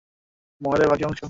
[0.61, 1.19] মহলের বাকি অংশ?